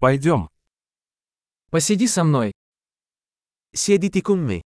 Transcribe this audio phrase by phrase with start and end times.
[0.00, 0.48] Пойдем.
[1.70, 2.52] Посиди со мной.
[3.74, 4.62] Siediti con me.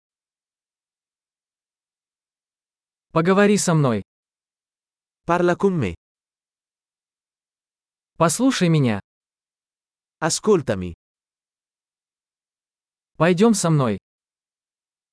[3.10, 4.04] Поговори со мной.
[5.25, 5.97] Parla con me.
[8.16, 9.00] Послушай меня.
[10.20, 10.95] Ascoltami.
[13.16, 13.98] Пойдем со мной.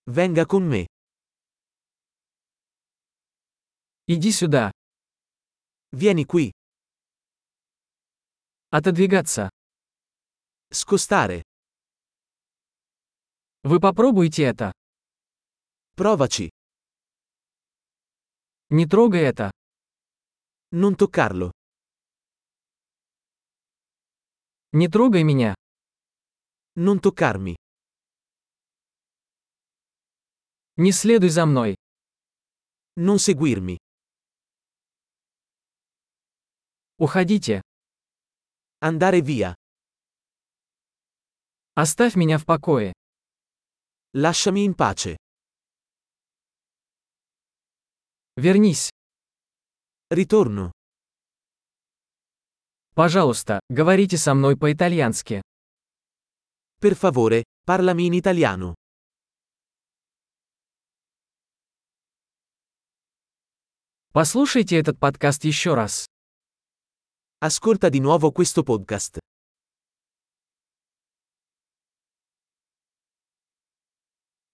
[0.05, 0.85] Venga con me.
[4.05, 4.71] Иди сюда.
[5.91, 6.51] Vieni qui.
[8.69, 9.49] Отодвигаться.
[10.73, 11.43] Scostare.
[13.61, 14.71] Вы попробуйте это.
[15.95, 16.49] Provaci.
[18.69, 19.51] Не трогай это.
[20.71, 21.51] Non toccarlo.
[24.71, 25.53] Не трогай меня.
[26.75, 27.55] Non toccarmi.
[30.77, 31.75] Не следуй за мной.
[32.95, 33.77] Non seguirmi.
[36.97, 37.61] Уходите.
[38.79, 39.53] Andare via.
[41.75, 42.93] Оставь меня в покое.
[44.13, 45.15] Lasciami in pace.
[48.35, 48.91] Вернись.
[50.11, 50.71] Ritorno.
[52.93, 55.41] Пожалуйста, говорите со мной по-итальянски.
[56.79, 58.75] Per favore, parlami in italiano.
[64.11, 66.05] Послушайте этот подкаст еще раз.
[67.39, 69.17] Ascolta di nuovo questo podcast.